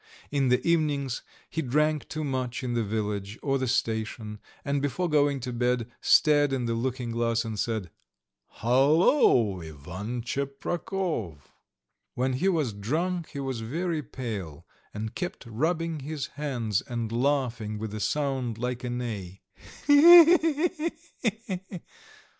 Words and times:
In 0.31 0.49
the 0.49 0.67
evenings 0.67 1.21
he 1.47 1.61
drank 1.61 2.07
too 2.09 2.23
much 2.23 2.63
in 2.63 2.73
the 2.73 2.83
village 2.83 3.37
or 3.43 3.59
the 3.59 3.67
station, 3.67 4.39
and 4.65 4.81
before 4.81 5.07
going 5.07 5.39
to 5.41 5.53
bed 5.53 5.91
stared 6.01 6.51
in 6.51 6.65
the 6.65 6.73
looking 6.73 7.11
glass 7.11 7.45
and 7.45 7.59
said: 7.59 7.91
"Hullo, 8.63 9.61
Ivan 9.61 10.23
Tcheprakov." 10.23 11.41
When 12.15 12.33
he 12.33 12.49
was 12.49 12.73
drunk 12.73 13.27
he 13.29 13.39
was 13.39 13.59
very 13.61 14.01
pale, 14.01 14.65
and 14.91 15.13
kept 15.13 15.45
rubbing 15.45 15.99
his 15.99 16.25
hands 16.33 16.81
and 16.81 17.11
laughing 17.11 17.77
with 17.77 17.93
a 17.93 17.99
sound 17.99 18.57
like 18.57 18.83
a 18.83 18.89
neigh: 18.89 19.39
"hee 19.85 20.23
hee 20.25 20.91
hee!" 21.27 21.81